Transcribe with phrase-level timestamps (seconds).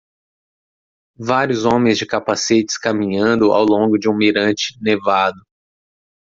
[1.19, 5.39] Vários homens de capacetes caminhando ao longo de um mirante nevado.